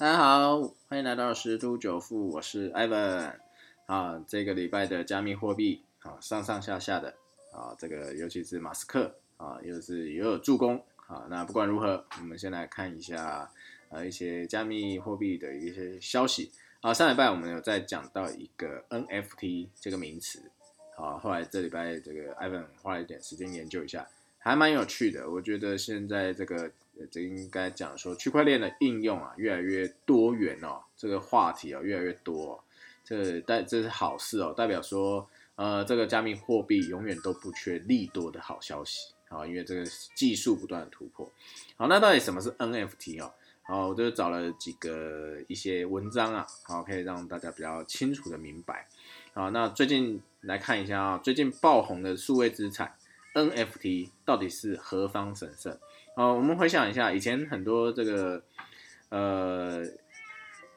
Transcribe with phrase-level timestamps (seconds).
[0.00, 3.34] 大家好，欢迎来到十突九富，我是 Ivan
[3.84, 4.24] 啊。
[4.26, 7.14] 这个礼拜的加密货币啊，上上下下的
[7.52, 11.26] 啊，这个尤其是马斯克啊，又是也有助攻啊。
[11.28, 13.52] 那不管如何，我们先来看一下
[13.90, 16.94] 呃一些加密货币的一些消息啊。
[16.94, 20.40] 上礼拜我们有在讲到一个 NFT 这个名词
[20.96, 24.08] 啊，后来这礼拜这个 Ivan 花了一点时间研究一下，
[24.38, 25.30] 还蛮有趣的。
[25.30, 26.70] 我觉得现在这个。
[27.06, 32.62] 这应该讲说，区块链的应用啊，越来越多元哦，这个话题啊越来越多，
[33.04, 41.30] 这代这是好事哦，代表说，呃，这个加密货币永远都不缺利多的好消息啊，因为这个技术不断的突破。
[41.76, 43.32] 好，那到底什么是 NFT 哦？
[43.62, 48.88] 好，我就找了几个一些文章啊，好，可以让大家比较清楚的明白。
[49.32, 52.96] 好，那最近来看一下啊，最近爆红的数位资产
[53.34, 55.78] NFT 到底是何方神圣？
[56.16, 58.42] 哦，我们回想一下，以前很多这个，
[59.08, 59.84] 呃，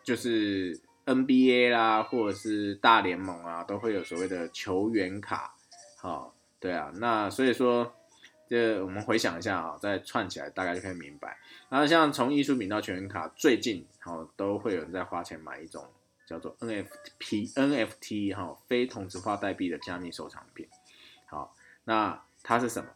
[0.04, 5.56] 就是 NBA 啦，或者是大联盟啊，都会有所谓的球员卡。
[5.98, 7.94] 好，对啊，那所以说，
[8.48, 11.38] 这我们回想一下啊，再串起来，大概就可以明白。
[11.68, 15.86] 然后像从艺术品到球员卡，最近好都会有人在花钱买一种
[16.26, 20.68] 叫做 NFT NFT 哈非同质化代币的加密收藏品。
[21.26, 22.90] 好，那它是什么？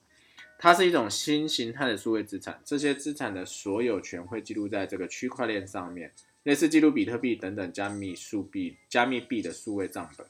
[0.59, 6.11] 它是一种新形态的数位资产，这些资产的所有权会记录在这个区块链上面，
[6.43, 10.25] 类似记录比特币等等加密数币、加密币的数位账本。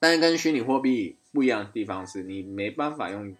[0.00, 3.36] 但是跟虚拟货币不一样的地方是，你没办法用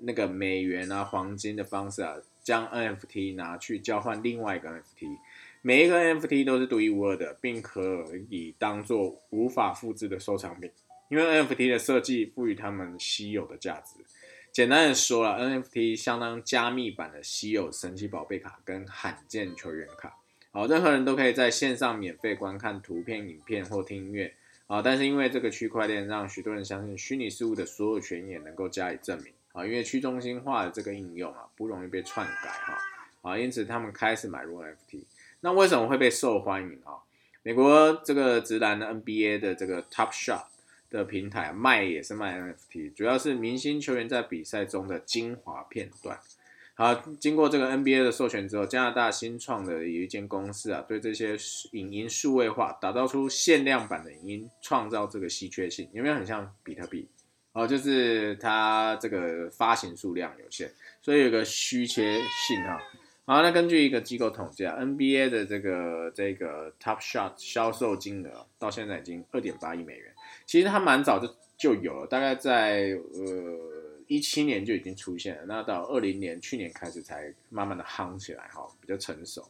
[0.00, 5.16] 那个美元啊、黄金的方式啊，将 NFT 拿去交换另外一个 NFT。
[5.60, 10.68] 每一个 NFT 都是独一无二的，并可以当做无法复制的收藏品，
[11.08, 14.02] 因为 NFT 的设计赋予它们稀有的价值。
[14.52, 20.18] 简单的说了，NFT 相当加密版的稀有神奇宝贝卡跟罕见球员卡。
[20.50, 24.34] 好，任何人都可以在线上免费观看图片、影片或听音乐。
[24.66, 29.32] 啊，但是因为这个区块链，让许多人相信虚拟事物的所有权也能够加以证明。
[29.52, 32.78] 啊，因为去中心化的这个应用啊，不容易被篡改哈。
[33.22, 35.04] 啊，因此他们开始买入 NFT。
[35.40, 37.00] 那为什么会被受欢迎啊？
[37.42, 40.44] 美国这个直男的 NBA 的这个 Top Shot。
[40.92, 46.20] 的平台卖也是卖 NFT，主要是明星球员在比赛中的精华片段。
[46.74, 51.36] 好，经过这个 NBA 的授权之后，加拿大新创的有一间公司啊，对这些
[51.72, 57.08] 影音数位化，打造出限量版的影音，创造这个稀缺性，有没有很像比特币？
[57.52, 60.70] 哦，就是它这个发行数量有限，
[61.02, 62.80] 所以有个稀缺性啊。
[63.24, 70.11] 好，那根据一个机构统计啊，NBA 的这个这个 Top Shot 销售金额到现在已经二点八亿美元。
[70.46, 73.58] 其实它蛮早就就有了，大概在呃
[74.06, 79.46] 一七年就已经出现了，那到二零年去年开始才慢慢的夯起来哈，比较成熟。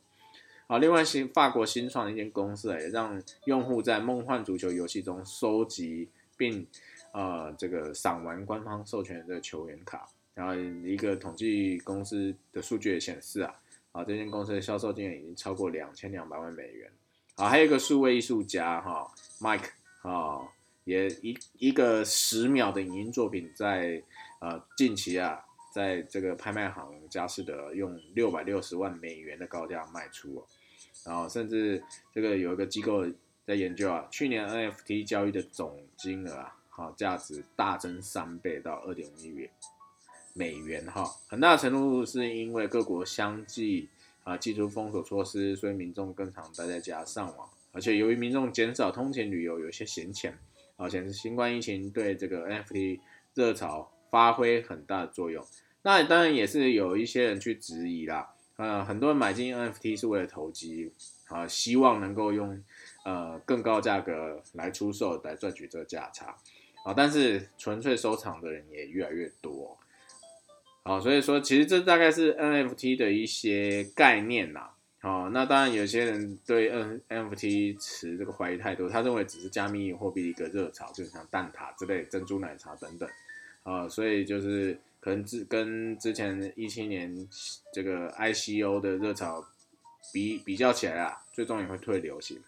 [0.68, 6.66] 好，另外新法国新创的一间公司也让用户在梦幻足球游戏中收集并
[7.12, 10.08] 呃这个赏玩官方授权的球员卡。
[10.34, 13.54] 然后一个统计公司的数据也显示啊，
[13.90, 16.90] 啊这间公司的销售金额已经超过两千两百万美元。
[17.36, 19.10] 好，还有一个数位艺术家哈
[19.40, 19.70] ，Mike
[20.02, 20.48] 啊。
[20.84, 24.02] 也一一个十秒的影音作品，在
[24.40, 30.46] 呃近期啊，在这个拍卖行佳士得用六百六十万美元的高价卖出哦，
[31.04, 31.82] 然后甚至
[32.12, 33.06] 这个有一个机构
[33.46, 39.48] 在研究啊，去年 NFT 交易的总金额啊，好价值大增三倍到二点五亿元
[40.34, 43.88] 美元哈，很大程度是因为各国相继
[44.24, 50.36] 啊祭出封锁措施，所以民众更常待在家上网，而且由于民众减少通勤旅游，有些闲钱。
[50.82, 53.00] 而且是新冠疫情对这个 NFT
[53.34, 55.44] 热潮发挥很大的作用。
[55.82, 60.92] 那当然也是有一些人去质疑啦，呃，很多人买进 NFT 是为了投机，
[61.28, 62.62] 啊，希望能够用
[63.04, 66.36] 呃更高价格来出售来赚取这个价差，
[66.84, 69.76] 啊，但是纯粹收藏的人也越来越多，
[70.84, 74.71] 好，所以说其实这大概是 NFT 的一些概念啦。
[75.02, 83.10] 哦，那当然，有些人对 N NFT 持这个怀疑态度，他认为只是加密货币一个热潮，就像蛋挞之类、珍珠奶茶等等，
[83.64, 87.28] 啊，所以就是可能之跟之前一七年
[87.72, 89.44] 这个 ICO 的热潮
[90.12, 92.40] 比比较起来啊，最终也会退流行。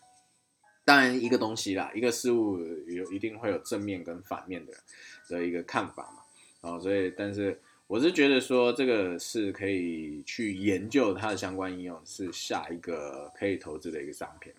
[0.85, 4.73] 当然，一个东西啦，一个事物有一定会有正面跟反面的
[5.29, 7.61] 的一个看法嘛，啊，所以但是。
[7.95, 14.53] 我是觉得说这个是可以去研究它的相关应用，是下一个可以投资的一个商品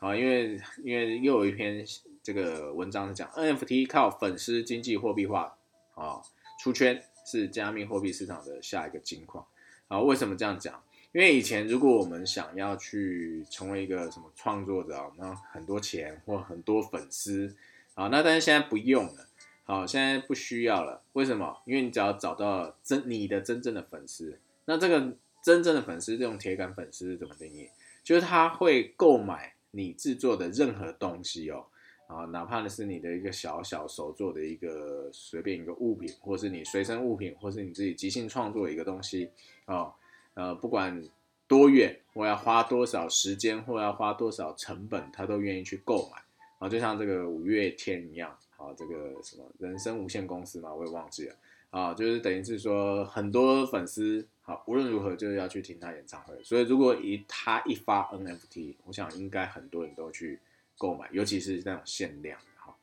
[0.00, 1.86] 好，因为因为又有一篇
[2.20, 5.56] 这个文章是讲 NFT 靠粉丝经济货币化
[5.94, 6.20] 啊
[6.58, 9.46] 出圈，是加密货币市场的下一个金矿
[9.86, 10.00] 啊。
[10.00, 10.82] 为什么这样讲？
[11.12, 17.54] 因为以前如果我们想要去成为一个什么创作者，那很多钱或很多粉丝
[17.94, 19.28] 啊，那但是现在不用了，
[19.70, 21.00] 好，现在不需要了。
[21.12, 21.62] 为什么？
[21.64, 27.70] 因为你只要找到真你的真正的粉丝，那这个真正的粉丝这种铁杆粉丝是怎么定义？
[28.02, 31.66] 就是他会购买你制作的任何东西哦，
[32.08, 39.30] 啊，哪怕是你的一个小小手做的一个随便一个物品，或是你随身物品，或是你自己即兴创作一个东西
[39.66, 39.94] 哦。
[40.34, 41.00] 呃，不管
[41.46, 46.20] 多远，我要花多少时间，或要花多少成本，他都愿意去购买。
[46.58, 51.34] 啊，就像这个五月天一样，啊，这个什么人生无限公司嘛，我也忘记了。
[51.70, 56.34] 啊，就是等于是说，很多粉丝，好，无论如何就是要去听他演唱会。
[56.42, 60.38] 所以如果一他一发 NFT，我想应该很多人都去
[60.76, 62.76] 购买，尤其是那种限量的哈。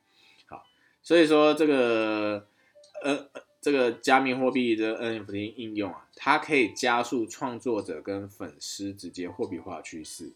[0.48, 0.66] 好，
[1.04, 2.48] 所以说这个，
[3.04, 3.30] 呃。
[3.60, 10.32] 这个加密货币的 NFT 应用啊，它可以加速创作者跟粉丝直接货币化趋势。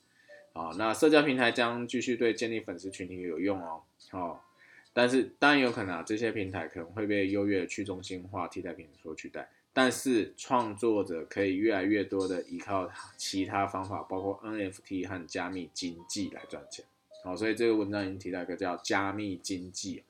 [0.52, 3.84] 啊，那社交平台将继续对建立粉丝群体有用哦。
[4.10, 4.44] 好，
[4.94, 9.50] 但是当然有可能啊，这些平台可能会被优越的去中心化替代品所取代。
[9.74, 16.84] 但是创作者可以越来越多的依靠其他方法，包括 NFT 和加密经济来赚钱。
[17.24, 20.04] 好，所以这个文章已经提到一个叫加密经济。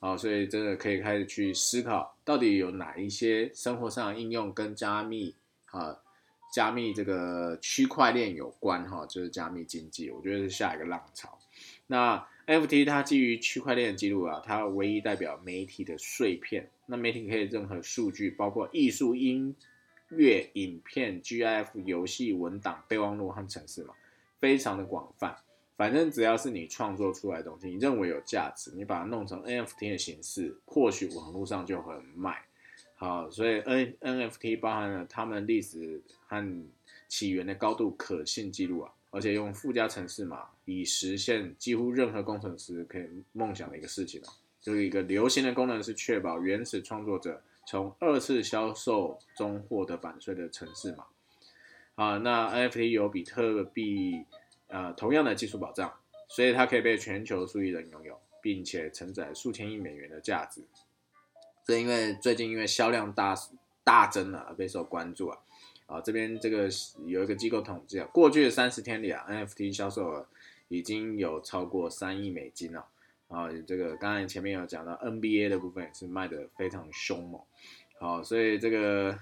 [0.00, 5.34] 好，所以真的可以开始去思考，到底有哪一些生活上的应用跟加密
[5.70, 5.98] 啊、
[6.52, 11.38] 加密这个区块链有关哈，就是加密经济，我觉得是下一个浪潮。
[11.86, 19.54] 那 NFT 它基于区块链记录啊，它唯一代表媒体的碎片，那媒体可以任何数据，包括艺术、音
[20.10, 23.94] 乐、影片、GIF、游戏、文档、备忘录和程式嘛，
[24.38, 25.36] 非常的广泛。
[25.76, 32.44] 反正只要是你创作出来的东西，你认为有价值，你把它弄成 NFT 的形式，或许网络上就很卖。
[32.94, 36.64] 好，所以 N NFT 包含了他们历史和
[37.08, 44.28] 起源的高度可信记录啊，而且用附加程式码，以实现几乎任何工程师可以梦想的一个事情啊。
[44.60, 51.06] 就是一个流行的功能是确保原始创作者从二次销售中获得版税的程式码。
[51.94, 54.26] 啊，那 NFT 有比特币。
[54.68, 55.94] 呃，同样的技术保障，
[56.26, 60.60] 所以它可以被全球数亿人拥有，并且承载数千亿美元的价值。
[61.64, 63.36] 这因为最近因为销量大
[63.84, 65.38] 大增了而备受关注啊。
[65.86, 66.68] 啊，这边这个
[67.04, 70.26] 有一个机构统计啊，过去的三十天里啊，NFT 销售额
[70.68, 72.86] 已经有超过三亿美金了。
[73.28, 77.40] 啊，这个刚才前面有讲到 NBA 的部分也是卖的非常凶猛。
[77.98, 79.18] 好，所以这个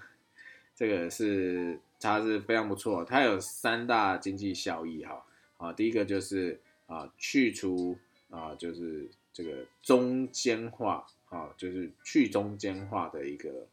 [0.75, 5.25] 这个是它是非常不错，它有三大经济效益哈。
[5.57, 7.97] 啊，第一个就是啊，去除
[8.29, 13.67] 啊，就是这个中间化啊，就是去中间化的一个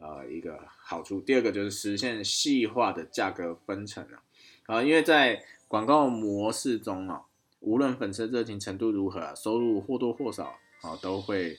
[0.00, 1.20] 呃一个好处。
[1.20, 4.22] 第二个就是实现细化的价格分成啊，
[4.66, 7.22] 啊，因为在广告模式中啊，
[7.60, 11.56] 无论粉丝热情程度如何，收入或多或少啊都会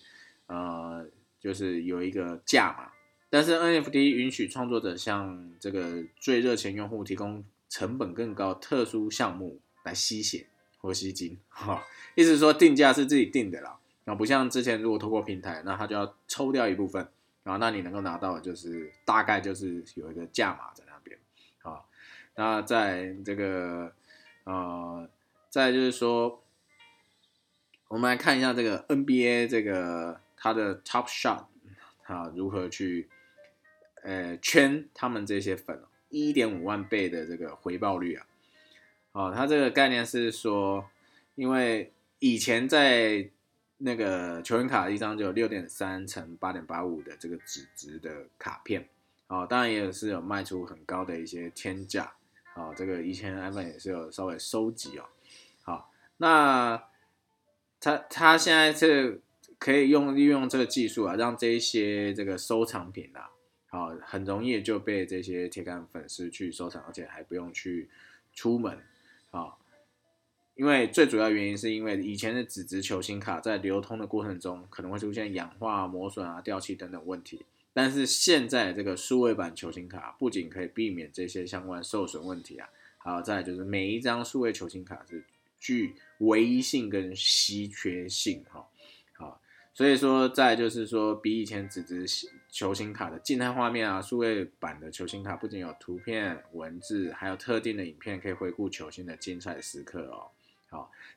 [0.47, 1.05] 呃
[1.39, 2.91] 就是有一个价嘛。
[3.29, 9.59] 但是 NFT 允许创作者向这个最热情用户提供成本更高特殊项目。
[9.83, 10.45] 来吸血
[10.77, 11.83] 或吸金，哈，
[12.13, 17.09] 意思说定价是自己定的啦，那不像之前如果透过平台，那他就要抽掉一部分，
[17.43, 21.17] 然后那你能够拿到的就是大概就是有一个价码在那边，
[21.63, 21.81] 啊，
[22.35, 23.93] 那在这个
[24.43, 25.09] 呃，
[25.49, 26.43] 再就是说，
[27.87, 31.45] 我们来看一下这个 NBA 这个它的 Top Shot
[32.03, 33.09] 啊如何去
[34.03, 38.27] 呃圈他们这些粉，一点五万倍的这个回报率啊。
[39.13, 40.89] 哦，它这个概念是说，
[41.35, 43.29] 因为以前在
[43.83, 48.87] 那个球员卡一张就有六点三乘八点八五的这个纸质的卡片，
[49.27, 52.13] 哦，当然也是有卖出很高的一些天价，
[52.55, 55.05] 哦，这个以前 iPhone 也是有稍微收集哦，
[55.63, 56.83] 好，那
[57.79, 59.21] 他他现在是
[59.57, 63.31] 可以用利用这个技术啊，让这些这个收藏品啊，
[63.67, 67.89] 好，很容易就被这些铁杆粉丝去收藏，而且还不用去
[68.33, 68.79] 出门。
[69.31, 69.55] 啊，
[70.61, 85.23] 因为最主要原因是因为以前的纸质球星卡在流通的过程中可能会出现氧化、磨损啊、掉漆等等问题，但是现在这个数位版球星卡不仅可以避免这些相关受损问题啊，还有再就是每一张数位球星卡是
[85.59, 88.67] 具唯一性跟稀缺性哈，
[89.13, 89.41] 好，
[89.73, 92.05] 所以说再就是说比以前纸质
[92.51, 100.29] 球星卡的静态画面啊，数位版的球星卡不仅有图片、文字，还有特定的影片可以回顾球星的精彩时刻哦。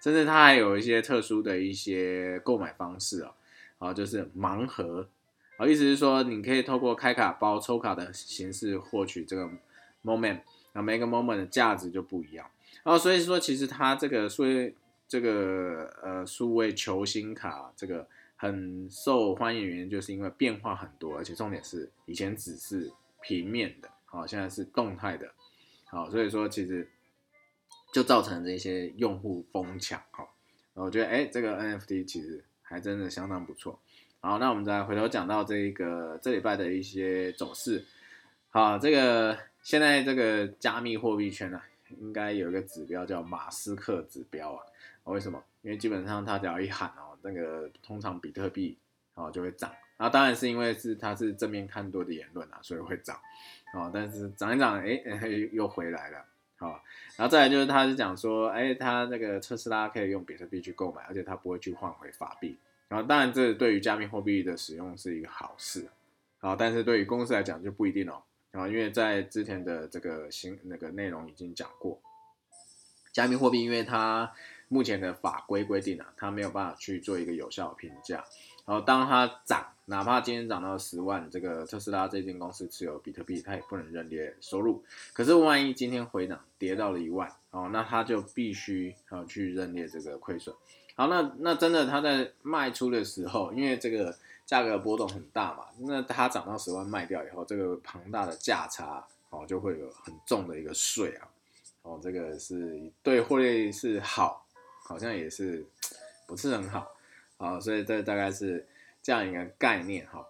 [0.05, 3.33] 甚至它还有一些特殊的一些购买方式哦。
[3.79, 5.09] 好，就是盲盒。
[5.57, 9.49] 好，意思是说你可以透过开卡包抽卡的形式获取这个
[10.05, 10.41] moment，
[10.75, 12.47] 那每个 moment 的价值就不一样。
[12.83, 14.75] 然后所以说，其实它这个数位
[15.09, 18.07] 这个呃数位球星卡这个
[18.37, 22.93] 很受欢迎，原因就是因为变化很多，而且重点是以前只是
[23.23, 25.33] 平面的，好，现在是动态的，
[25.87, 26.87] 好，所以说其实
[27.95, 30.29] 就造成这些用户疯抢，好，
[30.73, 33.79] 我觉得哎，这个 NFT 其实还真的相当不错。
[34.19, 37.85] 好，那我们再回头讲到这一个这礼拜的一些走势。
[38.51, 41.63] 好，这个现在这个加密货币圈呢，
[42.01, 44.65] 应该有一个指标叫马斯克指标啊。
[45.05, 45.41] 为什么？
[45.63, 48.77] 因为基本上他只要一喊哦，那个通常比特币
[49.15, 49.71] 哦就会涨。
[49.97, 53.17] 然后当然是因为是他是正面看多的言论啊，所以会涨。
[53.73, 55.01] 哦，但是涨一涨，哎，
[55.53, 56.25] 又回来了。
[56.71, 56.83] 啊，
[57.16, 62.56] 然后再来就是他是讲说，哎，他那个特斯拉可以用比特币去购买，而且他不会去换回法币。
[62.88, 65.87] 然后当然这对于加密货币的使用是一个好事。
[66.38, 68.23] 好，但是对于公司来讲就不一定哦。
[68.52, 72.00] 啊，因为在之前的这个新那个内容已经讲过，
[73.12, 74.33] 加密货币因为它
[74.68, 78.25] 目前的法规规定啊，它没有办法去做一个有效的评价。
[78.64, 84.83] 然后当它涨，哪怕今天涨到十万，这个特斯拉这间公司持有比特币，它也不能认列收入。
[85.12, 90.54] 可是万一今天回涨跌到了一万，哦，那它就必须啊去认列这个亏损。
[90.97, 94.16] 好，那那真的它在卖出的时候，因为这个。
[94.47, 101.26] 价格波动很大嘛，那它涨到十万卖掉以后，这个庞大的价差哦，就会有很重的一个税啊，
[101.80, 104.47] 哦，这个是对获利是好，
[104.83, 105.64] 好像也是
[106.26, 106.94] 不是很好，
[107.37, 108.67] 好，所以这大概是
[109.03, 110.26] 这样一个概念哈。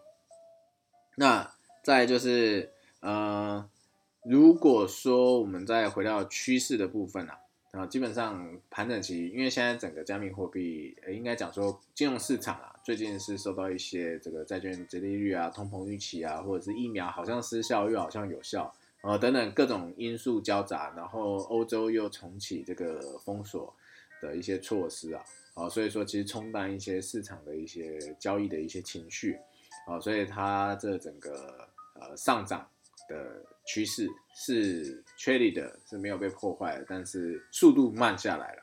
[1.16, 3.68] 那再就是呃，
[4.24, 7.38] 如果说我们再回到趋势的部分啊。
[7.72, 23.74] 啊，基本上盘整期，因为现在整个加密货币，应该讲说金融市场啊，最近是受到一些这个债券折利率啊、通膨预期啊，或者是疫苗好像失效又好像有效，呃，等等各种因素交杂，然后欧洲又重启这个封锁
[24.22, 29.38] 的一些措施啊，啊，所以说其实冲淡一些市场的一些交易的一些情绪，
[29.86, 32.68] 啊，所以它这整个呃上涨
[33.08, 33.42] 的。
[33.66, 38.62] 趋势是确立的，是没有被破坏的，但是速度慢下来了，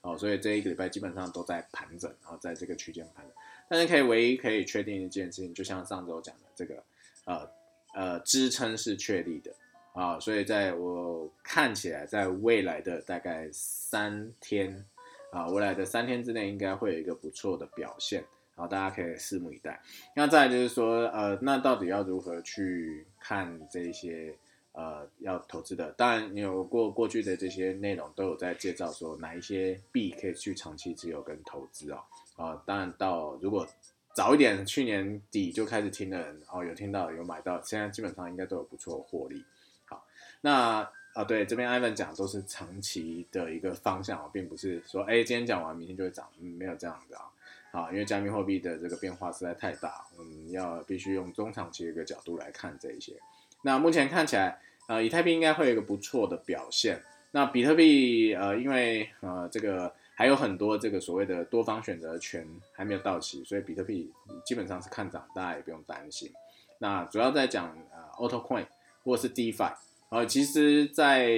[0.00, 3.34] 哦，所以这一个礼拜基本上都在盘整，然后在这个区间盘整。
[3.68, 6.82] 但是可以唯一可以确定一件事情，就像上周讲的，这个
[7.26, 7.50] 呃
[7.92, 9.54] 呃支撑是确立的
[9.92, 14.82] 啊，所以在我看起来，在未来的大概三天
[15.30, 18.24] 啊，未来的三天之内应该会有一个不错的表现。
[18.56, 19.80] 好，大家可以拭目以待。
[20.16, 24.34] 那再就是说，呃，那到底要如何去看这些
[24.72, 25.92] 呃要投资的？
[25.92, 32.00] 当然，有过过去的这些内容都有在介绍说哪一些币可以去长期持有跟投资哦。
[32.36, 33.64] 啊，当然到如果
[34.12, 39.44] 早一点，去年底就开始听的人哦，有听到有买到，现在基本上应该都有不错的获利。
[39.84, 40.04] 好，
[40.40, 47.22] 那啊对，这边 Ivan 讲都是长期的一个方向哦，并不是说哎今天讲完明天就会涨，没有这样子啊。
[47.70, 53.12] 啊，因为加密货币的这个变化实在太大，嗯，要必须用中长期的一个角度来看这一些。
[53.60, 57.02] 那目前看起来，呃，以太币应该会有一个不错的表现。
[57.32, 64.10] 那比特币，呃，因为呃这个还有很多这个所谓的多方选择权还没有到期，所以比特币
[64.46, 66.32] 基本上是看涨，大家也不用担心。
[66.78, 68.66] 那主要在讲呃 Auto Coin
[69.04, 69.74] 或是 DeFi，
[70.10, 71.28] 呃，其实在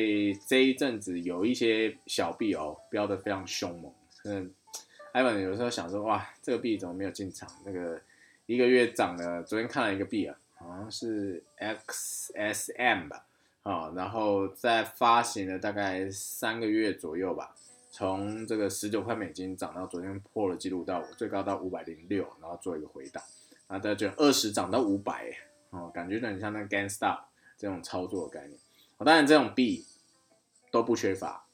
[0.46, 3.92] 这一阵子有一些小币哦飙得非常凶猛，
[4.24, 4.52] 嗯。
[5.12, 7.50] 艾文有时候想说，哇，这个币怎么没有进场？
[7.66, 8.00] 那个
[8.46, 13.26] 一个月涨了，昨天看了一个币啊，好像是 XSM 吧，
[13.64, 17.56] 啊，然后在发行了大概三个月左右吧，
[17.90, 23.20] 从这个十九块美金涨到昨天破了记录到最高到五百零六，然后做一个回档，
[23.66, 25.36] 然后再就二十涨到五百，
[25.70, 27.18] 哦，感觉有点像那个 GameStop
[27.60, 28.58] 这种操作的概念。
[29.04, 29.84] 当然这种币
[30.70, 31.44] 都不缺乏。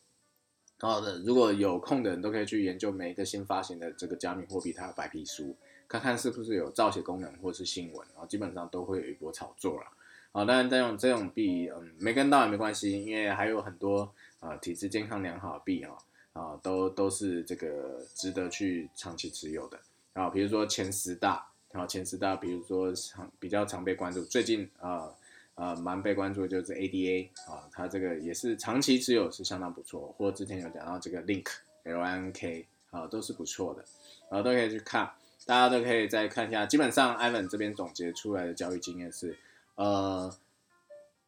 [0.78, 5.56] 好的，如果有空的人都可以去研究每一个新发行的这个加密货币它的白皮书，
[5.88, 9.86] 看看是不是有造血功能或是新闻，然后基本上都会有一波炒作了。
[10.32, 15.96] 好，当然这种这种币，嗯，没跟到也没关系，因为还有很多啊体质健康良好的币啊，
[16.34, 19.80] 啊都都是这个值得去长期持有的。
[20.12, 25.10] 啊，比如说前十大，啊前十大，比如说常比较常被关注，最近啊。
[25.56, 31.46] 呃蛮被关注的就是 ADA 啊，它这个也是长期持有是相当不错，或之前有讲到这个 Link
[31.84, 33.84] L N K 啊，都是不错的，
[34.30, 35.10] 然后都可以去看，
[35.46, 36.66] 大家都可以再看一下。
[36.66, 39.38] 基本上，Ivan 这边总结出来的交易经验是，
[39.76, 40.36] 呃，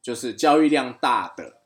[0.03, 1.59] 就是交易量大的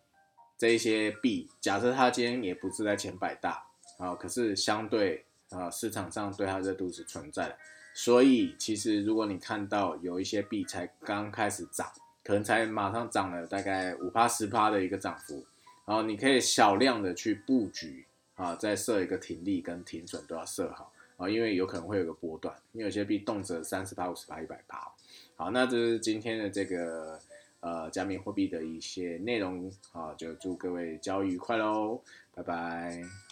[0.57, 3.67] 这一些币，假设它今天也不是在前百大
[3.99, 7.57] 啊，可是相对啊市场上对它热度是存在的，
[7.93, 11.91] 所以其实如果你看到有一些币才刚开始涨。
[12.25, 15.45] 可能才马上涨了大概五趴十趴的一个涨幅，
[15.85, 24.93] 然后你可以小量的去布局啊，再设一个停利跟停损都要设好啊，因为有可能会有个波段，因为有些币动辄三十趴、五十趴、一百趴。
[25.37, 27.19] 好，那这是今天的这个
[27.61, 32.01] 呃加密货币的一些内容啊，就祝各位交易愉快喽，
[32.35, 33.32] 拜拜。